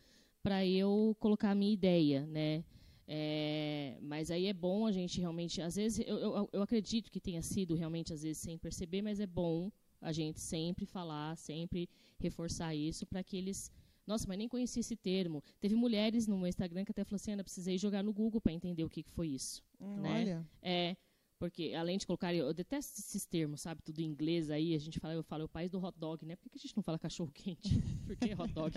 [0.43, 2.65] para eu colocar a minha ideia, né?
[3.07, 7.21] É, mas aí é bom a gente realmente, às vezes, eu, eu, eu acredito que
[7.21, 11.89] tenha sido realmente, às vezes, sem perceber, mas é bom a gente sempre falar, sempre
[12.19, 13.71] reforçar isso para que eles
[14.07, 15.43] nossa, mas nem conhecia esse termo.
[15.61, 18.53] Teve mulheres no meu Instagram que até falaram assim, Ana, precisei jogar no Google para
[18.53, 19.63] entender o que, que foi isso.
[19.81, 20.21] Hum, né?
[20.21, 20.47] Olha.
[20.61, 20.97] É,
[21.43, 25.01] porque além de colocar, eu detesto esses termos, sabe, tudo em inglês aí, a gente
[25.01, 26.37] fala, eu falo o país do hot dog, né?
[26.37, 27.83] Por que a gente não fala cachorro quente?
[28.07, 28.73] Por que hot dog?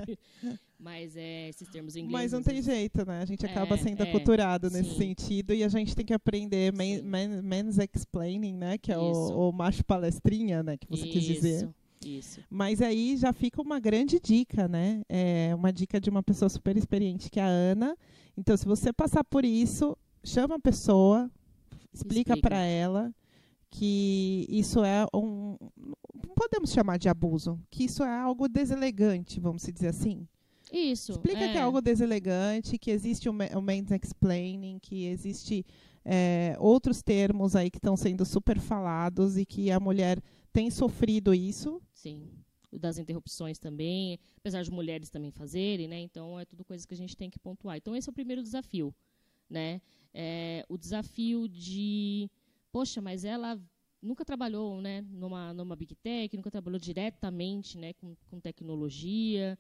[0.80, 2.12] Mas é esses termos em inglês.
[2.12, 3.22] Mas não tem jeito, né?
[3.22, 4.98] A gente acaba é, sendo é, aculturado nesse sim.
[4.98, 8.80] sentido e a gente tem que aprender man, man, men's explaining, né?
[8.80, 10.76] Que é o, o, macho palestrinha, né?
[10.76, 11.12] Que você Isso.
[11.12, 11.70] quis dizer.
[12.04, 12.42] Isso.
[12.50, 15.02] Mas aí já fica uma grande dica, né?
[15.10, 17.98] É uma dica de uma pessoa super experiente que é a Ana.
[18.38, 21.30] Então, se você passar por isso, chama a pessoa,
[21.94, 22.42] explica, explica.
[22.42, 23.14] para ela
[23.70, 25.58] que isso é um.
[26.16, 30.28] Não podemos chamar de abuso, que isso é algo deselegante, vamos dizer assim.
[30.72, 31.14] Isso.
[31.14, 31.52] Explica é.
[31.52, 35.66] que é algo deselegante, que existe o, o mains explaining, que existe
[36.04, 40.22] é, outros termos aí que estão sendo super falados e que a mulher
[40.56, 41.82] tem sofrido isso.
[41.94, 42.32] Sim.
[42.72, 46.00] Das interrupções também, apesar de mulheres também fazerem, né?
[46.00, 47.76] Então é tudo coisa que a gente tem que pontuar.
[47.76, 48.96] Então esse é o primeiro desafio,
[49.50, 49.82] né?
[50.14, 52.30] É, o desafio de,
[52.72, 53.62] poxa, mas ela
[54.02, 59.60] nunca trabalhou né, numa, numa Big Tech, nunca trabalhou diretamente né, com, com tecnologia.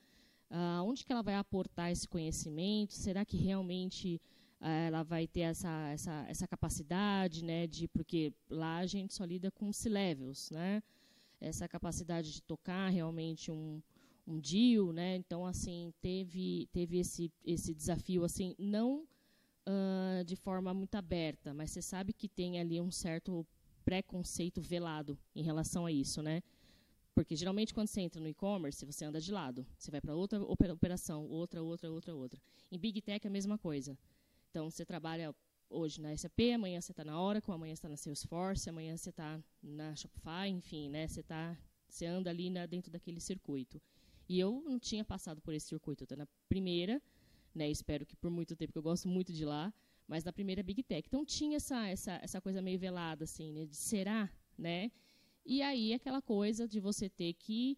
[0.49, 2.93] Uh, onde que ela vai aportar esse conhecimento?
[2.93, 4.21] Será que realmente
[4.61, 9.51] ela vai ter essa, essa, essa capacidade, né, de porque lá a gente só lida
[9.51, 10.81] com C-levels, né?
[11.39, 13.81] Essa capacidade de tocar realmente um,
[14.25, 15.15] um deal, né?
[15.17, 19.05] Então assim teve teve esse esse desafio assim não
[19.67, 23.45] uh, de forma muito aberta, mas você sabe que tem ali um certo
[23.83, 26.41] preconceito velado em relação a isso, né?
[27.13, 29.65] Porque geralmente quando você entra no e-commerce, você anda de lado.
[29.77, 32.41] Você vai para outra operação, outra, outra, outra, outra.
[32.71, 33.97] Em Big Tech é a mesma coisa.
[34.55, 35.35] Então você trabalha
[35.69, 39.09] hoje na SAP, amanhã você está na Oracle, amanhã você está na Salesforce, amanhã você
[39.09, 41.05] está na Shopify, enfim, né?
[41.09, 41.57] Você tá,
[41.89, 43.81] você anda ali na, dentro daquele circuito.
[44.29, 46.03] E eu não tinha passado por esse circuito.
[46.03, 47.01] Eu estou na primeira,
[47.53, 47.69] né?
[47.69, 49.73] Espero que por muito tempo, que eu gosto muito de lá,
[50.07, 51.05] mas na primeira Big Tech.
[51.05, 53.65] Então tinha essa essa essa coisa meio velada assim, né?
[53.65, 54.89] De será, né?
[55.45, 57.77] E aí aquela coisa de você ter que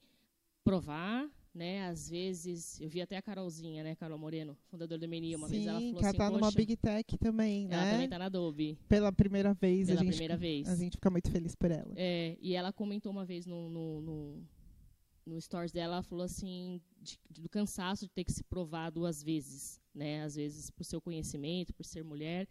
[0.63, 1.87] provar, né?
[1.87, 5.53] Às vezes, eu vi até a Carolzinha, né, Carol Moreno, fundadora do Meni, uma Sim,
[5.55, 7.75] vez ela falou que ela assim, tá numa Big Tech também, né?
[7.75, 8.77] Ela também tá na Adobe.
[8.87, 9.87] Pela primeira vez.
[9.87, 10.69] Pela a gente, primeira vez.
[10.69, 11.91] A gente fica muito feliz por ela.
[11.97, 14.47] É, e ela comentou uma vez no, no, no,
[15.25, 19.23] no stories dela, ela falou assim, de, do cansaço de ter que se provar duas
[19.23, 20.23] vezes, né?
[20.23, 22.47] Às vezes por seu conhecimento, por ser mulher.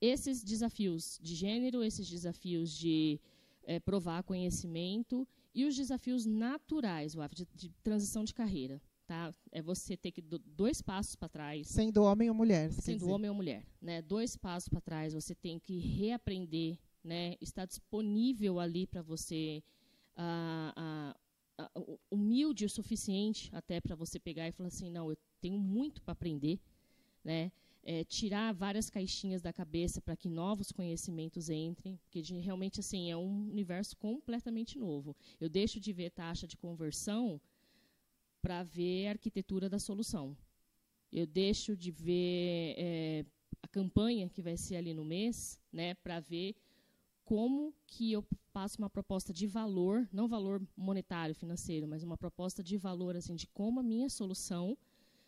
[0.00, 3.18] Esses desafios de gênero, esses desafios de
[3.64, 8.80] é, provar conhecimento e os desafios naturais, o de, de transição de carreira.
[9.06, 9.34] Tá?
[9.50, 11.66] É você ter que dois passos para trás.
[11.66, 12.70] Sendo homem ou mulher.
[12.72, 13.66] Sendo homem ou mulher.
[13.82, 14.00] Né?
[14.00, 17.34] Dois passos para trás, você tem que reaprender, né?
[17.40, 19.64] está disponível ali para você,
[20.16, 21.16] ah, ah,
[21.58, 21.70] ah,
[22.08, 26.12] humilde o suficiente até para você pegar e falar assim: não, eu tenho muito para
[26.12, 26.60] aprender.
[27.24, 27.50] Né?
[27.82, 33.10] É, tirar várias caixinhas da cabeça para que novos conhecimentos entrem, porque de, realmente assim
[33.10, 35.16] é um universo completamente novo.
[35.40, 37.40] Eu deixo de ver taxa de conversão
[38.42, 40.36] para ver a arquitetura da solução.
[41.12, 43.24] Eu deixo de ver é,
[43.62, 46.54] a campanha que vai ser ali no mês, né, para ver
[47.24, 52.62] como que eu passo uma proposta de valor, não valor monetário, financeiro, mas uma proposta
[52.62, 54.76] de valor assim de como a minha solução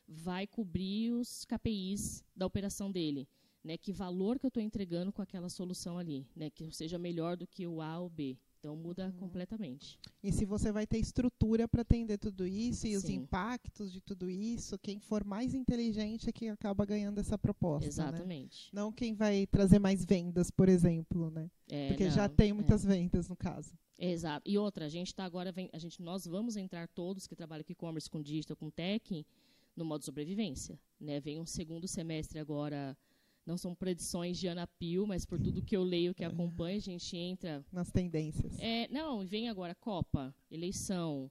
[0.06, 3.28] vai cobrir os KPIs da operação dele.
[3.64, 7.36] Né, que valor que eu estou entregando com aquela solução ali, né, que seja melhor
[7.36, 8.36] do que o A ou B.
[8.62, 9.12] Então muda uhum.
[9.18, 9.98] completamente.
[10.22, 12.96] E se você vai ter estrutura para atender tudo isso e Sim.
[12.96, 17.86] os impactos de tudo isso, quem for mais inteligente é quem acaba ganhando essa proposta.
[17.86, 17.88] Né?
[17.88, 18.72] Exatamente.
[18.72, 18.80] Né?
[18.80, 21.50] Não quem vai trazer mais vendas, por exemplo, né?
[21.68, 22.52] É, Porque não, já tem é.
[22.52, 22.88] muitas é.
[22.88, 23.76] vendas no caso.
[23.98, 24.48] Exato.
[24.48, 27.72] E outra, a gente está agora, a gente, nós vamos entrar todos que trabalham com
[27.72, 29.26] e-commerce, com digital, com tech,
[29.76, 30.78] no modo sobrevivência.
[31.00, 31.20] Né?
[31.20, 32.96] Vem um segundo semestre agora,
[33.44, 36.80] não são predições de Ana Pio, mas por tudo que eu leio, que acompanha, a
[36.80, 37.64] gente entra...
[37.72, 38.58] Nas tendências.
[38.60, 41.30] É, não, vem agora Copa, eleição,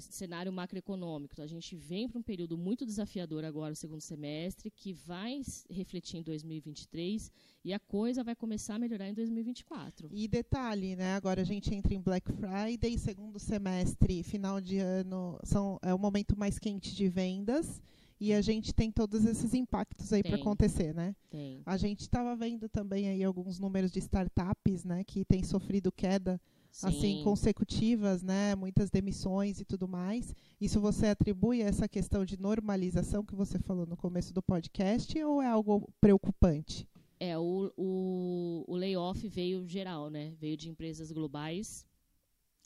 [0.00, 1.34] cenário macroeconômico.
[1.34, 5.40] Então, a gente vem para um período muito desafiador agora, o segundo semestre, que vai
[5.70, 7.30] refletir em 2023
[7.64, 10.08] e a coisa vai começar a melhorar em 2024.
[10.12, 11.14] E detalhe, né?
[11.14, 15.98] Agora a gente entra em Black Friday, segundo semestre, final de ano, são, é o
[15.98, 17.82] momento mais quente de vendas.
[18.20, 21.16] E a gente tem todos esses impactos aí para acontecer, né?
[21.28, 21.60] Tem.
[21.66, 26.40] A gente estava vendo também aí alguns números de startups, né, que têm sofrido queda
[26.72, 26.88] Sim.
[26.88, 28.54] assim consecutivas, né?
[28.54, 30.34] Muitas demissões e tudo mais.
[30.58, 35.22] Isso você atribui a essa questão de normalização que você falou no começo do podcast
[35.22, 36.88] ou é algo preocupante?
[37.20, 40.32] É, o, o, o layoff veio geral, né?
[40.40, 41.86] Veio de empresas globais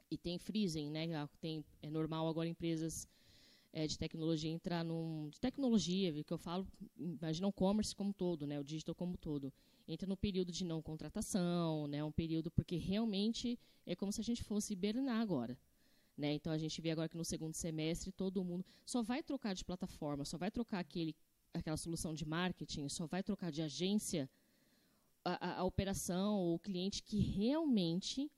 [0.09, 1.29] e tem freezing, né?
[1.41, 3.09] Tem, é normal agora empresas
[3.73, 6.67] é, de tecnologia entrar num de tecnologia, que eu falo,
[6.97, 8.59] imagina o commerce como todo, né?
[8.61, 9.53] O digital como todo
[9.87, 14.25] entra no período de não contratação, né, um período porque realmente é como se a
[14.25, 15.57] gente fosse hibernar agora.
[16.17, 16.33] Né?
[16.33, 19.65] Então a gente vê agora que no segundo semestre todo mundo só vai trocar de
[19.65, 21.15] plataforma, só vai trocar aquele,
[21.53, 24.29] aquela solução de marketing, só vai trocar de agência
[25.25, 28.31] a, a, a operação ou o cliente que realmente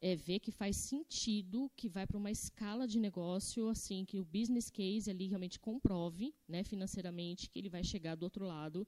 [0.00, 4.24] é, vê que faz sentido, que vai para uma escala de negócio assim que o
[4.24, 8.86] business case ali realmente comprove, né, financeiramente, que ele vai chegar do outro lado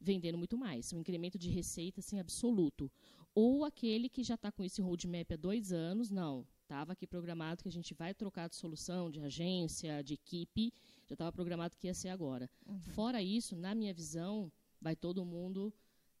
[0.00, 0.92] vendendo muito mais.
[0.92, 2.90] Um incremento de receita assim, absoluto.
[3.34, 6.46] Ou aquele que já está com esse roadmap há dois anos, não.
[6.62, 10.72] Estava aqui programado que a gente vai trocar de solução, de agência, de equipe,
[11.06, 12.50] já estava programado que ia ser agora.
[12.66, 12.80] Uhum.
[12.80, 15.72] Fora isso, na minha visão, vai todo mundo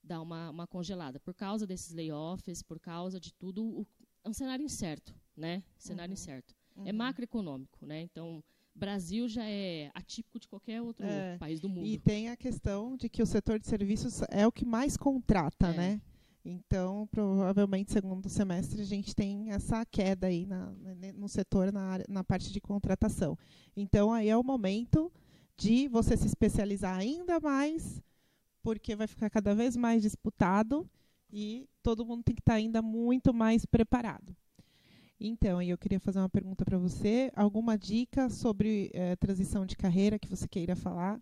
[0.02, 1.18] dar uma, uma congelada.
[1.18, 3.86] Por causa desses layoffs, por causa de tudo, o,
[4.22, 5.64] é um cenário incerto, né?
[5.76, 6.14] Cenário uhum.
[6.14, 6.54] incerto.
[6.76, 6.86] É uhum.
[6.86, 8.02] É macroeconômico, né?
[8.02, 8.44] Então,
[8.76, 11.86] Brasil já é atípico de qualquer outro é, país do mundo.
[11.86, 15.68] E tem a questão de que o setor de serviços é o que mais contrata,
[15.68, 15.76] é.
[15.76, 16.00] né?
[16.44, 20.72] Então, provavelmente, segundo semestre, a gente tem essa queda aí na,
[21.14, 23.36] no setor, na, área, na parte de contratação.
[23.76, 25.12] Então, aí é o momento
[25.56, 28.00] de você se especializar ainda mais,
[28.62, 30.88] porque vai ficar cada vez mais disputado
[31.32, 34.36] e todo mundo tem que estar ainda muito mais preparado.
[35.18, 37.30] Então, eu queria fazer uma pergunta para você.
[37.34, 41.20] Alguma dica sobre eh, transição de carreira que você queira falar?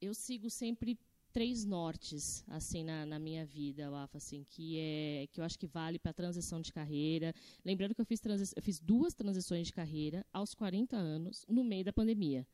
[0.00, 0.98] Eu sigo sempre
[1.34, 5.66] três nortes assim na, na minha vida, Wafa, assim, que é que eu acho que
[5.66, 7.34] vale para transição de carreira.
[7.64, 8.20] Lembrando que eu fiz
[8.56, 12.46] eu fiz duas transições de carreira aos 40 anos, no meio da pandemia.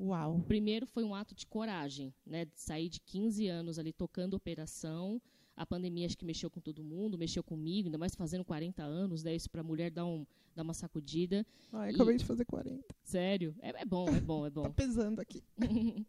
[0.00, 0.36] Uau.
[0.36, 4.34] O primeiro foi um ato de coragem, né, de sair de 15 anos ali tocando
[4.34, 5.20] operação
[5.62, 9.22] a pandemia acho que mexeu com todo mundo, mexeu comigo, ainda mais fazendo 40 anos,
[9.22, 9.34] né?
[9.34, 11.46] Isso para a mulher dar, um, uma sacudida.
[11.72, 11.94] Ai, e...
[11.94, 12.84] acabei de fazer 40.
[13.04, 13.54] Sério?
[13.60, 14.62] É, é bom, é bom, é bom.
[14.62, 15.42] tá pesando aqui.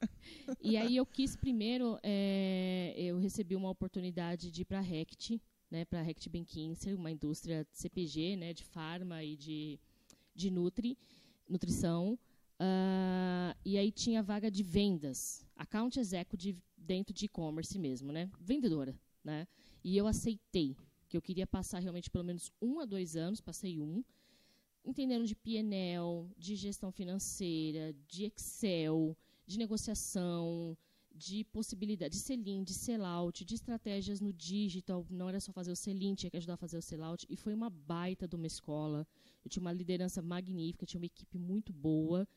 [0.60, 5.39] e aí eu quis primeiro, é, eu recebi uma oportunidade de ir para a Rect,
[5.70, 5.86] né?
[5.86, 8.54] Para a Rect Benkinser, uma indústria CPG, né?
[8.54, 9.80] De farma e de,
[10.34, 10.98] de nutri,
[11.48, 12.18] nutrição.
[12.60, 18.30] Uh, e aí tinha vaga de vendas, account executive dentro de e-commerce mesmo, né?
[18.39, 19.48] Vendedora, né?
[19.84, 20.76] E eu aceitei
[21.08, 24.04] que eu queria passar realmente pelo menos um a dois anos, passei um,
[24.84, 30.78] entendendo de PNL, de gestão financeira, de Excel, de negociação,
[31.14, 35.06] de possibilidade, de selim, de sellout, de estratégias no digital.
[35.10, 37.26] Não era só fazer o selim, tinha que ajudar a fazer o sellout.
[37.30, 39.06] E foi uma baita de uma escola.
[39.46, 42.28] Eu tinha uma liderança magnífica, tinha uma equipe muito boa.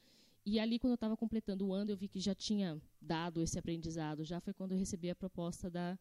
[0.45, 3.59] E ali, quando eu estava completando o ano, eu vi que já tinha dado esse
[3.59, 4.23] aprendizado.
[4.23, 5.99] Já foi quando eu recebi a proposta da,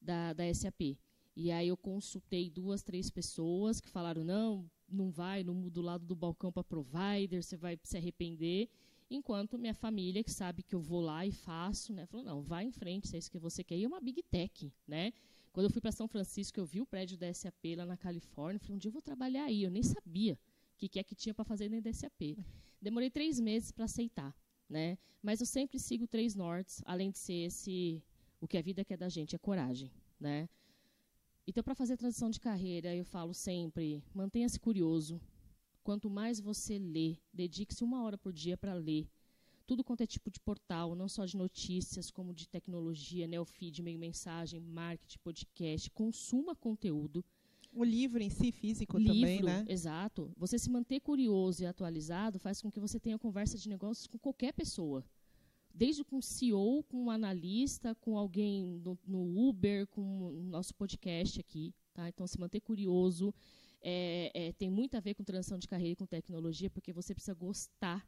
[0.00, 0.96] da, da SAP.
[1.36, 5.82] E aí eu consultei duas, três pessoas que falaram, não, não vai, não muda o
[5.82, 8.68] lado do balcão para provider, você vai se arrepender.
[9.10, 12.64] Enquanto minha família, que sabe que eu vou lá e faço, né, falou, não, vai
[12.64, 13.76] em frente, se é isso que você quer.
[13.76, 15.12] E é uma big tech, né?
[15.52, 18.58] Quando eu fui para São Francisco, eu vi o prédio da SAP lá na Califórnia,
[18.60, 19.62] falei, um dia eu vou trabalhar aí.
[19.62, 22.36] Eu nem sabia o que, que é que tinha para fazer dentro da SAP.
[22.80, 24.36] Demorei três meses para aceitar,
[24.68, 24.98] né?
[25.22, 28.02] Mas eu sempre sigo três nortes, além de ser esse
[28.40, 30.48] o que a vida quer da gente é coragem, né?
[31.46, 35.20] Então, para fazer transição de carreira, eu falo sempre: mantenha-se curioso.
[35.82, 39.08] Quanto mais você lê, dedique-se uma hora por dia para ler.
[39.66, 43.98] Tudo quanto é tipo de portal, não só de notícias, como de tecnologia, neofeed, meio
[43.98, 45.90] mensagem, marketing, podcast.
[45.90, 47.24] Consuma conteúdo.
[47.72, 49.64] O livro em si, físico livro, também, né?
[49.68, 50.30] Exato.
[50.36, 54.18] Você se manter curioso e atualizado faz com que você tenha conversa de negócios com
[54.18, 55.04] qualquer pessoa
[55.78, 61.38] desde com CEO, com um analista, com alguém no, no Uber, com o nosso podcast
[61.38, 61.72] aqui.
[61.94, 62.08] Tá?
[62.08, 63.32] Então, se manter curioso
[63.80, 67.14] é, é, tem muito a ver com transição de carreira e com tecnologia, porque você
[67.14, 68.04] precisa gostar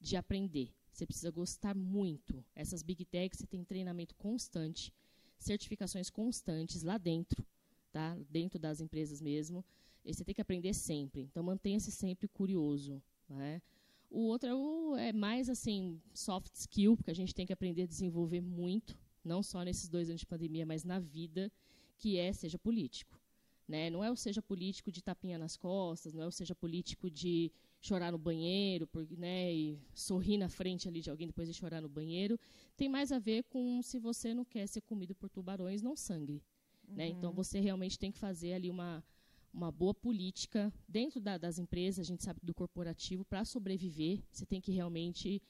[0.00, 0.72] de aprender.
[0.92, 2.44] Você precisa gostar muito.
[2.54, 4.94] Essas big techs, você tem treinamento constante,
[5.40, 7.44] certificações constantes lá dentro,
[7.90, 8.16] tá?
[8.30, 9.64] dentro das empresas mesmo.
[10.04, 11.22] E você tem que aprender sempre.
[11.22, 13.02] Então, mantenha-se sempre curioso.
[13.28, 13.60] Né?
[14.10, 17.82] O outro é, o, é mais assim soft skill, porque a gente tem que aprender
[17.82, 21.52] a desenvolver muito, não só nesses dois anos de pandemia, mas na vida,
[21.98, 23.20] que é seja político.
[23.66, 23.90] Né?
[23.90, 27.52] Não é o seja político de tapinha nas costas, não é o seja político de
[27.82, 31.82] chorar no banheiro, porque, né, e sorrir na frente ali de alguém depois de chorar
[31.82, 32.40] no banheiro.
[32.78, 36.42] Tem mais a ver com se você não quer ser comido por tubarões, não sangre.
[36.88, 36.94] Uhum.
[36.94, 37.08] Né?
[37.08, 39.04] Então você realmente tem que fazer ali uma
[39.52, 44.46] uma boa política dentro da, das empresas, a gente sabe do corporativo, para sobreviver, você
[44.46, 45.42] tem que realmente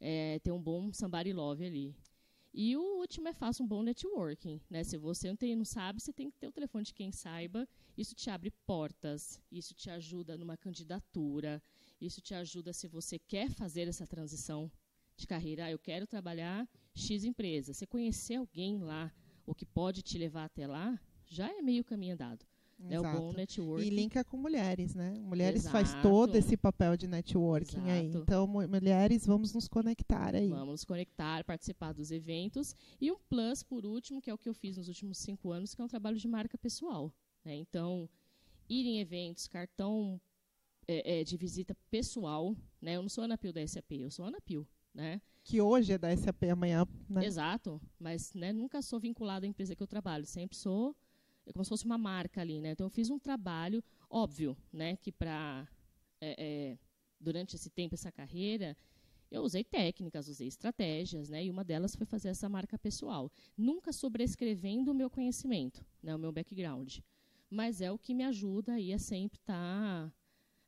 [0.00, 1.94] é, ter um bom somebody love ali.
[2.58, 4.60] E o último é faça um bom networking.
[4.70, 4.82] Né?
[4.82, 7.68] Se você não, tem, não sabe, você tem que ter o telefone de quem saiba.
[7.98, 11.62] Isso te abre portas, isso te ajuda numa candidatura,
[12.00, 14.72] isso te ajuda se você quer fazer essa transição
[15.18, 15.66] de carreira.
[15.66, 17.74] Ah, eu quero trabalhar X empresa.
[17.74, 19.12] Você conhecer alguém lá,
[19.44, 22.46] o que pode te levar até lá, já é meio caminho andado.
[22.88, 23.86] É o bom networking.
[23.86, 25.14] E linka com mulheres, né?
[25.18, 25.72] Mulheres Exato.
[25.72, 27.90] faz todo esse papel de networking Exato.
[27.90, 28.06] aí.
[28.14, 30.48] Então, mulheres, vamos nos conectar aí.
[30.48, 32.76] Vamos nos conectar, participar dos eventos.
[33.00, 35.74] E um plus, por último, que é o que eu fiz nos últimos cinco anos,
[35.74, 37.12] que é um trabalho de marca pessoal.
[37.44, 37.56] Né?
[37.56, 38.08] Então,
[38.68, 40.20] ir em eventos, cartão
[40.86, 42.54] é, é, de visita pessoal.
[42.80, 42.96] Né?
[42.96, 44.66] Eu não sou a Anapil da SAP, eu sou a Anapil.
[44.94, 45.20] Né?
[45.42, 46.86] Que hoje é da SAP, amanhã.
[47.08, 47.24] Né?
[47.24, 50.96] Exato, mas né, nunca sou vinculado à empresa que eu trabalho, sempre sou
[51.46, 52.72] é como se fosse uma marca ali, né?
[52.72, 54.96] Então eu fiz um trabalho óbvio, né?
[54.96, 55.66] Que para
[56.20, 56.78] é, é,
[57.20, 58.76] durante esse tempo, essa carreira,
[59.30, 61.44] eu usei técnicas, usei estratégias, né?
[61.44, 66.14] E uma delas foi fazer essa marca pessoal, nunca sobrescrevendo o meu conhecimento, né?
[66.14, 66.98] O meu background,
[67.48, 70.12] mas é o que me ajuda aí a sempre estar tá,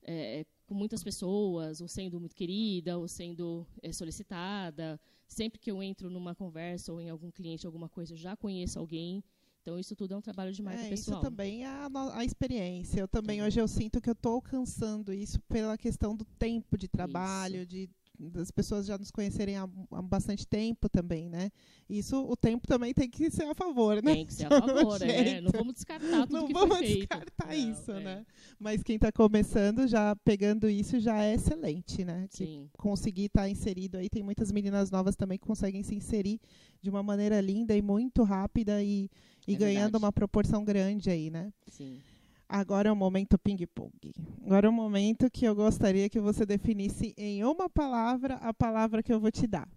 [0.02, 5.00] é, com muitas pessoas, ou sendo muito querida, ou sendo é, solicitada.
[5.26, 8.78] Sempre que eu entro numa conversa ou em algum cliente, alguma coisa, eu já conheço
[8.78, 9.22] alguém
[9.68, 11.20] Então, isso tudo é um trabalho de marca é, pessoal.
[11.20, 13.00] Isso também é a, a experiência.
[13.00, 16.88] Eu também, hoje, eu sinto que eu estou alcançando isso pela questão do tempo de
[16.88, 21.50] trabalho, de das pessoas já nos conhecerem há, há, bastante tempo também, né?
[21.88, 24.14] Isso, o tempo também tem que ser a favor, né?
[24.14, 25.40] Tem que ser a favor, é.
[25.40, 26.98] Não vamos descartar tudo Não que vamos feito.
[26.98, 28.00] descartar Não, isso, é.
[28.00, 28.26] né?
[28.58, 32.26] Mas quem está começando, já pegando isso, já é excelente, né?
[32.30, 34.08] Que Sim, conseguir estar inserido aí.
[34.08, 36.40] Tem muitas meninas novas também que conseguem se inserir
[36.82, 39.08] de uma maneira linda e muito rápida e,
[39.46, 40.04] e É ganhando verdade.
[40.04, 41.52] uma proporção grande aí, né?
[41.70, 42.00] sim.
[42.48, 44.14] Agora é o momento ping-pong.
[44.42, 49.02] Agora é o momento que eu gostaria que você definisse em uma palavra a palavra
[49.02, 49.68] que eu vou te dar.